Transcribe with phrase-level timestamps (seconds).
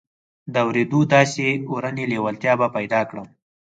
[0.53, 3.27] د اورېدو داسې اورنۍ لېوالتیا به پيدا کړم.